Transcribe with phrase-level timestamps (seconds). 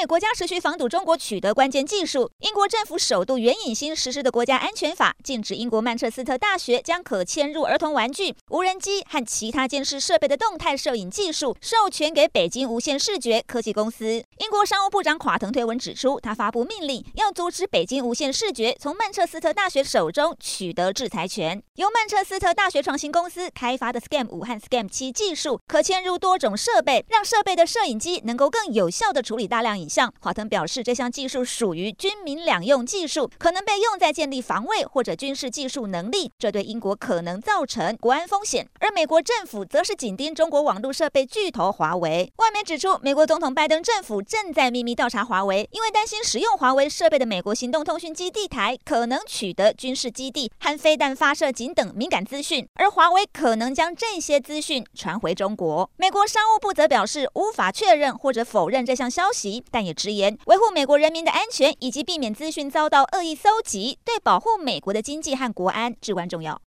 [0.00, 2.30] 欧美国家持续防堵中国取得关键技术。
[2.38, 14.24] 英国政府首度援引新实施的国家安全法，禁止英国曼彻斯特大学将可嵌入儿童玩具、无人机和其他监视设备的动态摄影技术授权给北京无线视觉科技公司。
[14.38, 21.62] 英国商务部长垮腾推文指出，他发布命令，要阻止北京无线视觉从曼彻斯特大学手中取得制裁权。
[21.74, 29.78] 由曼彻斯特大学创新公司开发的 SCAM 五和 SCAM 七技术，可嵌入多种设备，让设备的摄影机能够更有效地处理大量。
[29.80, 38.68] 影向，华腾表示，这项技术属于军民两用技术，可能被用在建立防卫或者军事技术能力，这对英国可能造成国安风险。
[38.78, 42.32] 而美国政府则是紧盯中国网络设备巨头华为。
[42.36, 55.90] 外媒指出，美国总统拜登政府正在秘密调查华为，因为担心使用华为设备的美国行动通讯基地台可能取得军事基地和飞弹发射井等敏感资讯，而华为可能将这些资讯传回中国。
[55.96, 59.64] 美国商务部则表示，无法确认或者否认这项消息。
[59.80, 66.58] 但也直言，维护美国人民的安全以及避免资讯遭到恶意搜集，对保护美国的经济和国安至关重要。